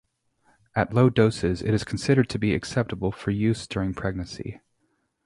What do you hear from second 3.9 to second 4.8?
pregnancy.